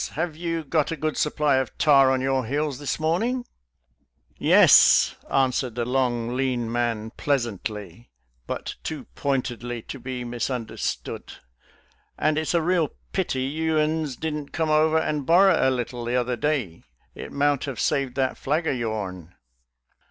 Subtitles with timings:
[0.13, 3.45] Have you a good supply of tar on your heels this morning.?"
[4.41, 4.75] 86 SOLDIER'S LETTERS
[5.21, 8.09] TO CHARMING NELLIE" Yes," answered the long, lean man pleasantly,
[8.47, 11.33] but too pointedly to be misunderstood,"
[12.17, 16.35] and it's a real pity you'uns didn't come over and borrow a little the other
[16.35, 16.81] day;
[17.13, 19.35] it mout have saved that flag o' your'n."